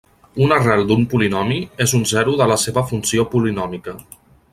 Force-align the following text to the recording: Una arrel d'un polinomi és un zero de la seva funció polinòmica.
Una 0.43 0.55
arrel 0.61 0.79
d'un 0.91 1.03
polinomi 1.11 1.59
és 1.85 1.93
un 1.99 2.07
zero 2.13 2.33
de 2.39 2.47
la 2.53 2.57
seva 2.65 2.85
funció 2.93 3.27
polinòmica. 3.35 3.95